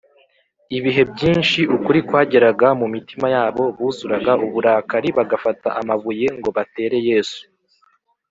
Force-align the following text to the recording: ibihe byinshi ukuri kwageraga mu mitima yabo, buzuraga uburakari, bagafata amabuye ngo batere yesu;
ibihe 0.77 1.03
byinshi 1.11 1.59
ukuri 1.75 1.99
kwageraga 2.07 2.67
mu 2.79 2.87
mitima 2.93 3.27
yabo, 3.35 3.63
buzuraga 3.77 4.31
uburakari, 4.45 5.07
bagafata 5.17 5.67
amabuye 5.79 6.27
ngo 6.37 6.49
batere 6.57 6.97
yesu; 7.09 7.41